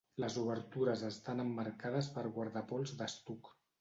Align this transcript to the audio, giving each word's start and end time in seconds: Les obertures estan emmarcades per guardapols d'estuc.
Les 0.21 0.35
obertures 0.43 1.03
estan 1.09 1.43
emmarcades 1.43 2.09
per 2.17 2.25
guardapols 2.39 2.95
d'estuc. 3.03 3.53